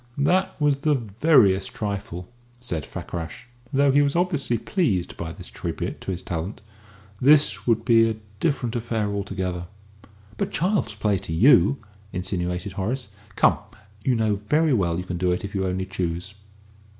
[0.17, 2.27] "That was the veriest trifle,"
[2.59, 6.61] said Fakrash, though he was obviously pleased by this tribute to his talent;
[7.21, 9.67] "this would be a different affair altogether."
[10.37, 11.77] "But child's play to you!"
[12.11, 13.09] insinuated Horace.
[13.35, 13.59] "Come,
[14.03, 16.33] you know very well you can do it if you only choose."